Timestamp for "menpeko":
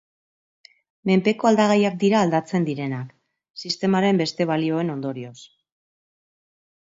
1.09-1.49